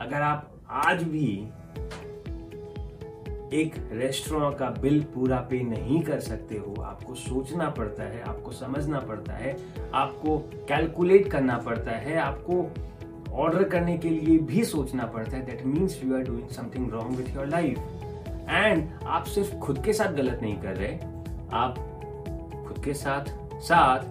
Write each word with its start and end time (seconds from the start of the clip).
अगर 0.00 0.22
आप 0.22 0.50
आज 0.70 1.02
भी 1.02 1.26
एक 3.52 3.74
रेस्टोरेंट 3.92 4.56
का 4.58 4.68
बिल 4.80 5.02
पूरा 5.14 5.38
पे 5.50 5.60
नहीं 5.60 6.00
कर 6.02 6.20
सकते 6.20 6.56
हो, 6.56 6.74
आपको 6.82 7.14
सोचना 7.14 7.68
पड़ता 7.70 8.02
है, 8.02 8.20
आपको 8.22 8.52
समझना 8.52 8.98
पड़ता 9.00 9.32
है, 9.32 9.56
आपको 9.94 10.38
कैलकुलेट 10.68 11.30
करना 11.30 11.56
पड़ता 11.58 11.90
है, 11.90 12.16
आपको 12.16 13.34
ऑर्डर 13.34 13.64
करने 13.64 13.96
के 13.98 14.10
लिए 14.10 14.38
भी 14.38 14.64
सोचना 14.64 15.06
पड़ता 15.06 15.36
है 15.36 15.44
that 15.46 15.64
means 15.66 16.02
you 16.04 16.14
are 16.16 16.22
doing 16.22 16.48
something 16.48 16.90
wrong 16.90 17.16
with 17.16 17.34
your 17.36 17.46
life 17.46 17.78
and 18.48 18.88
आप 19.06 19.24
सिर्फ़ 19.24 19.54
खुद 19.56 19.82
के 19.84 19.92
साथ 19.92 20.12
गलत 20.12 20.40
नहीं 20.42 20.56
कर 20.56 20.76
रहे, 20.76 20.94
आप 21.52 21.74
खुद 22.68 22.82
के 22.84 22.94
साथ 22.94 23.24
साथ 23.60 24.04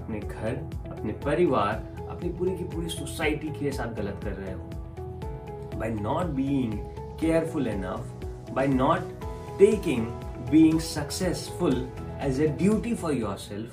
अपने 0.00 0.20
घर, 0.20 0.56
अपने 0.90 1.12
परिवार, 1.24 1.86
अपनी 2.08 2.28
पूरी 2.28 2.56
की 2.56 2.64
पूरी 2.64 2.88
सोसाइटी 2.88 3.48
के 3.48 3.72
साथ 3.72 3.94
गलत 3.94 4.20
कर 4.24 4.32
रहे 4.32 4.52
हो। 4.52 4.70
By 5.75 5.89
not 6.01 6.25
being 6.39 6.73
careful 7.19 7.67
enough 7.67 8.21
by 8.53 8.67
not 8.67 9.01
taking 9.57 10.07
being 10.51 10.79
successful 10.79 11.75
as 12.19 12.39
a 12.39 12.47
duty 12.47 12.93
for 12.93 13.13
yourself. 13.13 13.69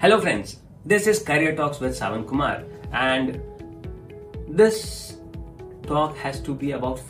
Hello, 0.00 0.20
friends. 0.20 0.56
This 0.84 1.06
is 1.06 1.22
Career 1.22 1.54
Talks 1.54 1.80
with 1.80 1.96
Savan 1.96 2.24
Kumar, 2.24 2.64
and 2.92 3.40
this 4.48 5.16
talk 5.82 6.16
has 6.16 6.40
to 6.40 6.54
be 6.54 6.72
about 6.72 7.00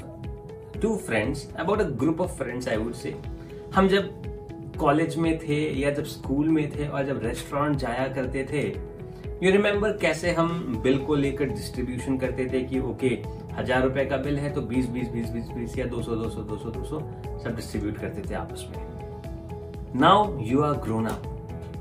two 0.80 0.97
friends, 0.98 1.48
about 1.57 1.80
a 1.80 1.84
group 1.84 2.20
of 2.20 2.34
friends, 2.37 2.69
I 2.69 2.77
would 2.77 2.97
say. 2.97 3.15
हम 3.75 3.88
जब 3.88 4.77
college 4.80 5.16
में 5.16 5.38
थे 5.38 5.59
या 5.80 5.91
जब 5.91 6.05
school 6.05 6.48
में 6.48 6.70
थे 6.77 6.87
और 6.88 7.05
जब 7.07 7.23
रेस्टोरेंट 7.25 7.77
जाया 7.77 8.07
करते 8.15 8.45
थे 8.52 8.62
यू 9.42 9.52
रिमेम्बर 9.52 9.92
कैसे 9.98 10.32
हम 10.34 10.50
बिल 10.84 10.98
को 11.05 11.16
लेकर 11.16 11.46
डिस्ट्रीब्यूशन 11.46 12.18
करते 12.18 12.46
थे 12.50 12.62
कि 12.64 12.80
ओके 12.80 13.08
हज़ार 13.54 13.82
रुपए 13.84 14.05
का 14.05 14.18
बिल 14.18 14.38
है 14.40 14.52
तो 14.54 14.62
बीस 14.62 14.90
बीस 14.90 15.07
बीस 15.12 15.30
बीस 15.30 15.48
बीस 15.49 15.77
या 15.77 15.85
दो 15.85 16.02
सौ 16.02 16.16
दो 16.16 16.30
सौ 16.30 16.41
दो 16.41 16.57
सौ 16.57 16.70
दो 16.70 16.84
सौ 16.85 16.99
सब 17.44 17.55
डिस्ट्रीब्यूट 17.55 17.98
करते 17.98 18.22
थे 18.30 18.35
आपस 18.35 18.66
में। 18.70 19.99
Now 20.02 20.40
you 20.41 20.62
are 20.63 20.74
grown 20.84 21.05
up 21.05 21.24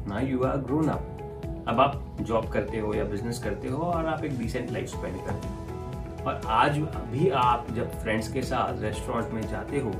now 0.08 0.26
you 0.26 0.42
are 0.44 0.56
grown 0.60 0.88
up 0.88 1.64
अब 1.68 1.80
आप 1.80 2.16
जॉब 2.20 2.48
करते 2.52 2.78
हो 2.78 2.94
या 2.94 3.04
बिज़नेस 3.04 3.42
करते 3.42 3.68
हो 3.68 3.82
और 3.82 4.06
आप 4.06 4.24
एक 4.24 4.38
डिसेंट 4.38 4.70
लाइफ 4.70 4.88
स्पेंड 4.88 5.16
करते 5.26 5.48
हो। 5.48 6.24
और 6.24 6.40
आज 6.46 6.78
भी 7.12 7.28
आप 7.42 7.66
जब 7.76 8.00
फ्रेंड्स 8.02 8.32
के 8.32 8.42
साथ 8.42 8.82
रेस्टोरेंट 8.82 9.32
में 9.34 9.42
जाते 9.50 9.80
हो 9.80 9.92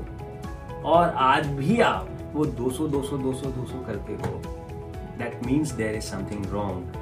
और 0.89 1.09
आज 1.27 1.47
भी 1.55 1.79
आप 1.81 2.09
वो 2.33 2.45
200 2.59 2.89
200 2.91 3.21
200 3.23 3.53
200 3.57 3.85
करते 3.87 4.13
हो 4.15 4.35
that 5.17 5.45
means 5.45 5.71
there 5.71 5.95
is 5.95 6.03
something 6.05 6.45
wrong 6.53 7.01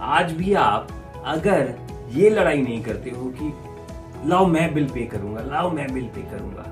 आज 0.00 0.32
भी 0.32 0.52
आप 0.54 0.88
अगर 1.26 1.74
ये 2.12 2.30
लड़ाई 2.30 2.62
नहीं 2.62 2.82
करते 2.82 3.10
हो 3.10 3.32
कि 3.38 3.52
लाओ 4.28 4.46
मैं 4.46 4.72
बिल 4.74 4.88
पे 4.88 5.04
करूँगा, 5.06 5.40
लाओ 5.40 5.70
मैं 5.70 5.92
बिल 5.94 6.04
पे 6.14 6.22
करूँगा। 6.30 6.62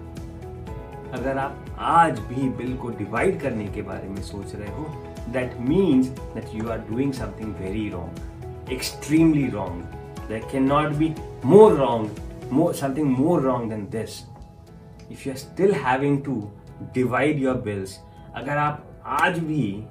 अगर 1.19 1.38
आप 1.38 1.64
आज 1.78 2.19
भी 2.19 2.48
बिल 2.48 2.77
को 2.77 2.88
डिवाइड 2.88 3.41
करने 3.41 3.66
के 3.66 3.82
बारे 3.82 4.08
में 4.08 4.22
सोच 4.22 4.54
रहे 4.54 4.70
हो 4.77 4.84
that 5.32 5.56
means 5.69 6.06
that 6.06 6.54
you 6.54 6.69
are 6.69 6.78
doing 6.91 7.12
something 7.12 7.54
very 7.54 7.88
wrong 7.91 8.72
extremely 8.72 9.47
wrong 9.50 9.82
that 10.28 10.50
can 10.52 10.62
not 10.62 10.94
be 10.94 11.14
more 11.44 11.72
wrong 11.72 12.50
more 12.52 12.74
something 12.74 13.16
more 13.19 13.42
wrong 13.42 13.70
than 13.70 13.86
this 13.92 14.22
if 15.12 15.28
you 15.28 15.32
are 15.32 15.38
still 15.38 15.74
having 15.84 16.22
to 16.24 16.42
divide 16.94 17.42
your 17.42 17.56
bills 17.64 17.98
अगर 18.34 18.56
आप 18.56 18.82
आज 19.20 19.38
भी 19.38 19.86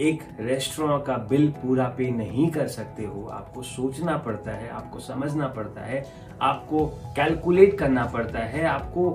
एक 0.00 0.22
restaurant 0.40 1.04
का 1.04 1.16
bill 1.30 1.48
पूरा 1.52 1.84
पे 1.98 2.10
नहीं 2.10 2.48
कर 2.50 2.66
सकते 2.68 3.04
हो, 3.04 3.24
आपको 3.32 3.62
सोचना 3.62 4.16
पड़ता 4.16 4.50
है, 4.50 4.68
आपको 4.70 4.98
समझना 5.00 5.46
पड़ता 5.48 5.80
है, 5.80 6.04
आपको 6.42 6.86
कैलकुलेट 7.16 7.78
करना 7.78 8.04
पड़ता 8.06 8.38
है, 8.38 8.64
आपको 8.64 9.10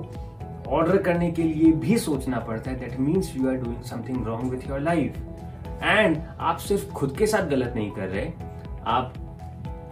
ऑर्डर 0.68 0.96
करने 1.02 1.30
के 1.30 1.42
लिए 1.42 1.72
भी 1.72 1.98
सोचना 1.98 2.38
पड़ता 2.40 2.70
है। 2.70 2.78
That 2.80 2.98
means 3.00 3.34
you 3.36 3.48
are 3.48 3.54
doing 3.54 3.82
something 3.82 4.26
wrong 4.26 4.50
with 4.50 4.68
your 4.68 4.80
life 4.80 5.16
and 5.82 6.22
आप 6.40 6.58
सिर्फ़ 6.58 6.92
खुद 6.92 7.16
के 7.16 7.26
साथ 7.26 7.48
गलत 7.48 7.72
नहीं 7.76 7.90
कर 7.90 8.08
रहे, 8.08 8.30
आप 8.86 9.14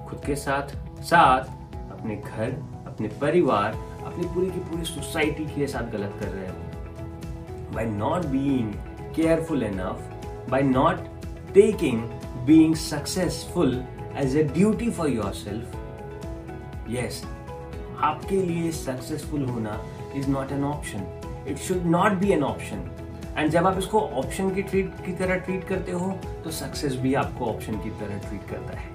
खुद 0.08 0.22
के 0.26 0.36
साथ 0.36 0.76
साथ 1.02 1.44
अपने 1.92 2.16
घर, 2.16 2.52
अपने 2.86 3.08
परिवार, 3.20 3.74
अपनी 4.06 4.24
पूरी 4.24 4.50
की 4.50 4.60
पूरी 4.60 4.84
सोसाइटी 4.84 5.44
के 5.46 5.66
साथ 5.66 5.92
गलत 5.92 6.16
कर 6.20 6.28
रहे 6.28 6.48
हो। 6.48 7.74
By 7.74 7.84
not 7.86 8.26
being 8.26 8.72
careful 9.14 9.62
enough 9.62 10.08
by 10.48 10.62
not 10.62 11.06
taking 11.54 12.02
being 12.46 12.74
successful 12.74 13.86
as 14.14 14.34
a 14.34 14.44
duty 14.44 14.90
for 14.90 15.08
yourself. 15.08 15.78
Yes, 16.88 17.24
आपके 18.02 18.42
लिए 18.42 18.70
सक्सेसफुल 18.72 19.42
होना 19.48 19.78
is 20.16 20.28
not 20.30 20.52
an 20.52 20.64
option 20.64 21.06
it 21.48 21.58
should 21.58 21.86
not 21.90 22.12
be 22.20 22.30
an 22.32 22.42
option 22.44 22.88
and 23.36 23.50
जब 23.50 23.66
आप 23.66 23.78
इसको 23.78 24.00
ऑप्शन 24.22 24.50
की 24.54 24.62
ट्रीट 24.62 25.04
की 25.04 25.12
तरह 25.18 25.36
ट्रीट 25.44 25.64
करते 25.68 25.92
हो 25.92 26.10
तो 26.44 26.50
सक्सेस 26.50 26.96
भी 27.02 27.14
आपको 27.22 27.46
ऑप्शन 27.46 27.78
की 27.82 27.90
तरह 28.00 28.18
ट्रीट 28.28 28.48
करता 28.50 28.78
है 28.78 28.90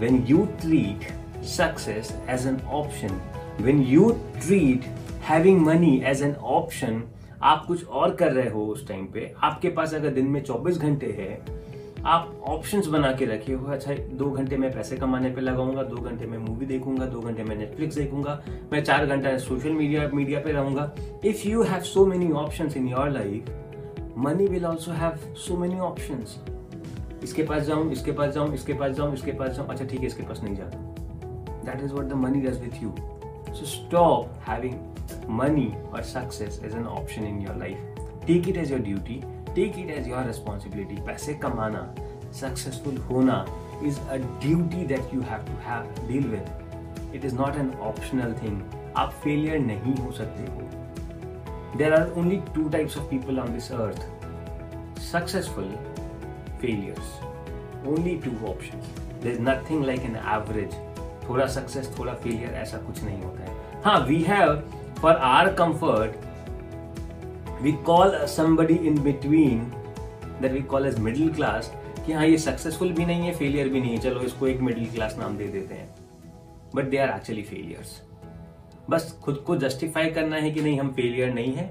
when 0.00 0.24
you 0.26 0.42
treat 0.58 1.06
success 1.42 2.10
as 2.28 2.44
an 2.46 2.58
option 2.70 3.14
when 3.58 3.80
you 3.84 4.04
treat 4.38 4.84
having 5.20 5.62
money 5.62 6.04
as 6.04 6.20
an 6.20 6.36
option 6.50 7.00
आप 7.42 7.64
कुछ 7.66 7.86
और 7.86 8.14
कर 8.14 8.32
रहे 8.32 8.48
हो 8.50 8.64
उस 8.66 8.86
टाइम 8.88 9.06
पे, 9.06 9.32
आपके 9.42 9.68
पास 9.68 9.94
अगर 9.94 10.10
दिन 10.10 10.26
में 10.26 10.42
24 10.44 10.78
घंटे 10.78 11.06
है, 11.18 11.58
आप 12.04 12.42
ऑप्शंस 12.46 12.86
बना 12.86 13.12
के 13.12 13.24
रखे 13.24 13.52
हो 13.52 13.72
अच्छा 13.72 13.94
दो 14.12 14.30
घंटे 14.30 14.56
में 14.56 14.70
पैसे 14.72 14.96
कमाने 14.96 15.30
पे 15.30 15.40
लगाऊँगा, 15.40 15.82
दो 15.82 15.96
घंटे 15.96 16.26
में 16.26 16.36
मूवी 16.38 16.66
देखूँगा, 16.66 17.06
दो 17.06 17.20
घंटे 17.20 17.44
में 17.44 17.54
नेटफ्लिक्स 17.56 17.96
देखूँगा, 17.96 18.40
मैं 18.72 18.82
चार 18.84 19.06
घंटा 19.06 19.36
सोशल 19.38 19.72
मीडिया 19.72 20.08
मीडिया 20.14 20.40
पे 20.40 20.52
रहूँगा। 20.52 20.92
If 21.24 21.46
you 21.48 21.62
have 21.62 21.80
so 21.82 22.06
many 22.06 22.30
options 22.32 22.76
in 22.76 22.88
your 22.88 23.10
life 23.10 24.14
money 24.18 24.46
will 24.46 24.66
also 24.66 24.92
have 24.92 25.34
so 25.36 25.56
many 25.56 25.80
options 25.80 26.38
इसके 27.22 27.42
पास 27.42 27.62
जाऊँ, 27.62 27.90
इसके 27.92 28.12
पास 28.12 28.34
जाऊँ, 28.34 28.54
इसके 28.54 28.72
पास 28.72 28.92
जाऊँ, 28.92 29.14
इसके 29.14 29.32
पास 29.32 29.50
जाऊँ 29.50 29.68
अच्छा 29.68 29.84
ठीक 29.84 30.00
है, 30.00 30.06
इसके 30.06 30.22
पास 30.22 30.42
नहीं 30.42 30.56
जाता। 30.56 30.78
That 31.64 31.84
is 31.84 31.92
what 31.92 32.04
the 32.04 32.12
money 32.16 32.40
does 32.40 32.60
with 32.60 32.82
you 32.82 32.94
so 33.54 33.66
stop 33.66 34.40
having 34.48 34.96
money 35.28 35.76
or 35.92 36.02
success 36.02 36.58
is 36.58 36.74
an 36.74 36.86
option 36.86 37.24
in 37.24 37.40
your 37.40 37.54
life. 37.54 37.78
Take 38.26 38.48
it 38.48 38.56
as 38.56 38.70
your 38.70 38.78
duty, 38.78 39.22
take 39.54 39.76
it 39.78 39.90
as 39.90 40.06
your 40.06 40.22
responsibility. 40.24 40.96
पैसे 40.96 41.34
कमाना, 41.40 41.82
successful 42.32 42.98
होना 43.10 43.46
is 43.84 44.00
a 44.10 44.18
duty 44.40 44.84
that 44.84 45.12
you 45.12 45.20
have 45.20 45.44
to 45.44 45.52
have 45.66 45.86
deal 46.08 46.28
with. 46.28 46.50
It 47.12 47.24
is 47.24 47.32
not 47.32 47.56
an 47.56 47.74
optional 47.80 48.32
thing. 48.32 48.62
आप 48.96 49.14
failure 49.24 49.60
नहीं 49.66 49.94
हो 49.96 50.12
सकते 50.12 50.50
हो. 50.50 51.78
There 51.78 51.94
are 51.94 52.10
only 52.14 52.42
two 52.54 52.68
types 52.70 52.96
of 52.96 53.08
people 53.10 53.40
on 53.40 53.52
this 53.52 53.70
earth. 53.70 54.04
Successful 54.98 55.70
failures. 56.60 57.14
Only 57.86 58.18
two 58.18 58.36
options. 58.46 58.84
There 59.20 59.32
is 59.32 59.40
nothing 59.40 59.82
like 59.82 60.04
an 60.04 60.16
average. 60.16 60.74
थोड़ा 61.28 61.46
success 61.46 61.90
थोड़ा 61.98 62.12
failure 62.14 62.54
ऐसा 62.54 62.78
कुछ 62.78 63.02
नहीं 63.04 63.22
होता 63.22 63.42
है 63.44 63.82
हाँ 63.84 63.98
we 64.06 64.22
have 64.22 64.52
for 65.00 65.12
our 65.12 65.52
comfort, 65.52 66.14
we 67.60 67.72
call 67.84 68.26
somebody 68.26 68.86
in 68.86 69.02
between 69.02 69.74
that 70.40 70.52
we 70.52 70.62
call 70.62 70.84
as 70.84 70.98
middle 71.00 71.30
class 71.30 71.70
कि 72.06 72.12
हाँ 72.12 72.26
ये 72.26 72.36
सक्सेसफुल 72.38 72.92
भी 72.92 73.04
नहीं 73.06 73.26
है 73.26 73.32
फेलियर 73.36 73.68
भी 73.68 73.80
नहीं 73.80 73.92
है 73.92 73.98
चलो 74.00 74.20
इसको 74.24 74.46
एक 74.48 74.60
मिडिल 74.60 74.90
क्लास 74.90 75.16
नाम 75.18 75.36
दे 75.38 75.46
देते 75.48 75.74
हैं 75.74 75.88
but 76.74 76.84
they 76.90 76.98
are 76.98 77.08
actually 77.16 77.42
failures 77.42 78.00
बस 78.90 79.10
खुद 79.24 79.42
को 79.46 79.56
जस्टिफाई 79.56 80.10
करना 80.10 80.36
है 80.36 80.50
कि 80.50 80.60
नहीं 80.60 80.78
हम 80.80 80.92
फेलियर 80.92 81.32
नहीं 81.34 81.52
है 81.54 81.66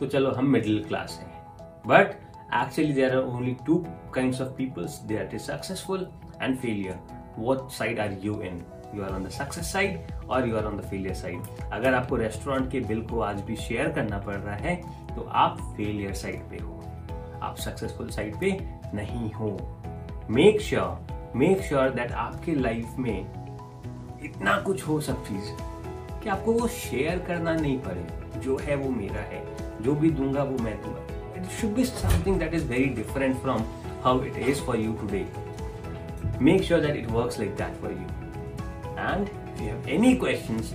तो 0.00 0.06
चलो 0.06 0.30
हम 0.38 0.48
मिडिल 0.52 0.82
क्लास 0.84 1.18
हैं 1.22 1.86
but 1.86 2.14
actually 2.52 2.92
there 2.92 3.16
are 3.16 3.22
only 3.22 3.56
two 3.64 3.86
kinds 4.12 4.40
of 4.40 4.56
people 4.56 4.86
that 5.08 5.32
is 5.32 5.44
successful 5.44 6.06
and 6.40 6.58
failure 6.60 6.98
what 7.36 7.70
side 7.70 8.00
are 8.00 8.12
you 8.24 8.40
in 8.42 8.64
you 8.94 9.02
are 9.02 9.10
on 9.10 9.24
the 9.24 9.28
success 9.28 9.72
side 9.72 10.12
और 10.30 10.48
you 10.48 10.56
are 10.56 10.64
on 10.64 10.76
the 10.78 10.80
failure 10.80 11.14
side 11.14 11.70
अगर 11.72 11.94
आपको 11.94 12.16
restaurant 12.16 12.70
के 12.72 12.80
bill 12.80 13.02
को 13.02 13.20
आज 13.20 13.40
भी 13.40 13.56
share 13.56 13.88
करना 13.88 14.18
पड़ 14.18 14.36
रहा 14.36 14.56
है 14.56 14.76
तो 15.16 15.22
आप 15.22 15.58
फेलियर 15.76 16.14
साइड 16.14 16.48
पे 16.50 16.56
हो। 16.56 16.76
आप 17.42 17.56
सक्सेसफुल 17.56 18.10
साइड 18.10 18.40
पे 18.40 18.50
नहीं 18.94 19.30
हो। 19.32 19.50
Make 20.30 20.60
sure 20.60 21.32
make 21.36 21.62
sure 21.62 21.90
that 21.90 22.12
आपके 22.12 22.54
लाइफ 22.54 22.94
में 22.98 23.20
इतना 24.24 24.56
कुछ 24.60 24.86
हो 24.88 25.00
सब 25.00 25.24
चीज़ 25.26 25.50
कि 26.22 26.28
आपको 26.28 26.52
वो 26.52 26.68
शेयर 26.68 27.18
करना 27.18 27.54
नहीं 27.54 27.78
पड़े। 27.78 28.06
जो 28.40 28.56
है 28.58 28.74
वो 28.74 28.90
मेरा 28.90 29.20
है। 29.20 29.44
जो 29.82 29.94
भी 29.94 30.10
दूँगा 30.10 30.42
वो 30.42 30.58
मैं 30.58 30.76
दूँगा। 30.82 31.40
It 31.40 31.46
should 31.50 31.70
be 31.70 31.84
something 31.84 32.38
that 32.38 32.54
is 32.54 32.68
very 32.68 32.84
different 32.84 33.36
from 33.36 33.62
how 34.04 34.22
it 34.24 34.36
is 34.36 34.62
for 34.62 34.76
you 34.76 34.92
today 34.92 35.26
make 36.40 36.62
sure 36.62 36.80
that 36.80 36.96
it 36.96 37.10
work 37.10 37.38
like 37.38 37.54
that 37.56 37.80
for 37.80 37.92
you 37.92 38.29
And 39.00 39.30
if 39.54 39.60
you 39.62 39.68
have 39.68 39.86
any 39.86 40.16
questions, 40.16 40.74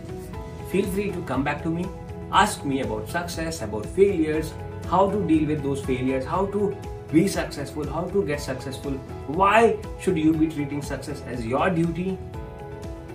feel 0.72 0.86
free 0.88 1.12
to 1.12 1.22
come 1.24 1.44
back 1.44 1.64
to 1.64 1.70
me. 1.70 1.86
Ask 2.32 2.66
me 2.66 2.82
about 2.82 3.10
success, 3.10 3.62
about 3.62 3.86
failures, 3.86 4.54
how 4.90 5.10
to 5.10 5.28
deal 5.28 5.48
with 5.48 5.64
those 5.64 5.84
failures, 5.86 6.26
how 6.26 6.48
to 6.48 6.76
be 7.12 7.28
successful, 7.28 7.88
how 7.88 8.06
to 8.06 8.26
get 8.26 8.42
successful. 8.42 8.94
Why 9.28 9.78
should 10.02 10.18
you 10.18 10.34
be 10.34 10.48
treating 10.48 10.82
success 10.82 11.22
as 11.28 11.46
your 11.46 11.70
duty? 11.70 12.18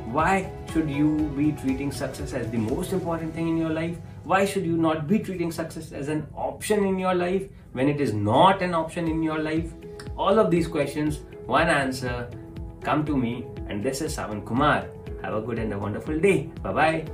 Why 0.07 0.51
should 0.73 0.91
you 0.91 1.33
be 1.37 1.53
treating 1.53 1.93
success 1.93 2.33
as 2.33 2.51
the 2.51 2.59
most 2.59 2.93
important 2.93 3.35
thing 3.35 3.49
in 3.49 3.57
your 3.57 3.71
life? 3.71 3.97
Why 4.25 4.45
should 4.45 4.65
you 4.65 4.77
not 4.77 5.07
be 5.09 5.19
treating 5.19 5.53
success 5.53 5.93
as 5.93 6.09
an 6.09 6.27
option 6.35 6.85
in 6.85 6.99
your 6.99 7.15
life 7.15 7.49
when 7.73 7.89
it 7.89 8.01
is 8.01 8.13
not 8.13 8.63
an 8.63 8.75
option 8.75 9.09
in 9.09 9.23
your 9.23 9.39
life? 9.39 9.73
All 10.17 10.39
of 10.39 10.51
these 10.51 10.67
questions, 10.69 11.21
one 11.47 11.69
answer, 11.69 12.29
come 12.83 13.05
to 13.07 13.17
me, 13.17 13.45
and 13.69 13.85
this 13.85 14.01
is 14.01 14.15
Savan 14.15 14.43
Kumar. 14.43 14.87
Have 15.23 15.35
a 15.35 15.41
good 15.41 15.59
and 15.59 15.73
a 15.73 15.79
wonderful 15.79 16.19
day. 16.19 16.51
Bye 16.63 16.73
bye. 16.73 17.05